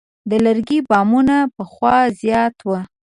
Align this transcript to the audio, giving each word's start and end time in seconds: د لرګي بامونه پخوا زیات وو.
د 0.29 0.31
لرګي 0.45 0.79
بامونه 0.89 1.35
پخوا 1.55 1.95
زیات 2.21 2.55
وو. 2.67 2.79